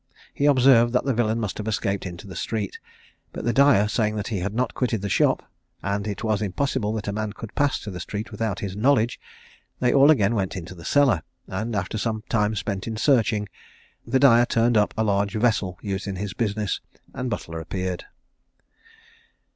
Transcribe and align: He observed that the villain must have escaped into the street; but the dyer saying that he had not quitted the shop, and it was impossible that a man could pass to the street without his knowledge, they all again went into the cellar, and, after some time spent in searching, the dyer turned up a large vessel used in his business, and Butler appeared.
He 0.33 0.47
observed 0.47 0.93
that 0.93 1.05
the 1.05 1.13
villain 1.13 1.39
must 1.39 1.59
have 1.59 1.67
escaped 1.67 2.07
into 2.07 2.25
the 2.25 2.35
street; 2.35 2.79
but 3.33 3.45
the 3.45 3.53
dyer 3.53 3.87
saying 3.87 4.15
that 4.15 4.29
he 4.29 4.39
had 4.39 4.51
not 4.55 4.73
quitted 4.73 5.03
the 5.03 5.09
shop, 5.09 5.43
and 5.83 6.07
it 6.07 6.23
was 6.23 6.41
impossible 6.41 6.91
that 6.93 7.07
a 7.07 7.11
man 7.13 7.33
could 7.33 7.53
pass 7.53 7.77
to 7.81 7.91
the 7.91 7.99
street 7.99 8.31
without 8.31 8.61
his 8.61 8.75
knowledge, 8.75 9.19
they 9.79 9.93
all 9.93 10.09
again 10.09 10.33
went 10.33 10.55
into 10.55 10.73
the 10.73 10.85
cellar, 10.85 11.21
and, 11.45 11.75
after 11.75 11.99
some 11.99 12.23
time 12.29 12.55
spent 12.55 12.87
in 12.87 12.97
searching, 12.97 13.47
the 14.03 14.17
dyer 14.19 14.47
turned 14.47 14.75
up 14.75 14.91
a 14.97 15.03
large 15.03 15.35
vessel 15.35 15.77
used 15.83 16.07
in 16.07 16.15
his 16.15 16.33
business, 16.33 16.81
and 17.13 17.29
Butler 17.29 17.59
appeared. 17.59 18.05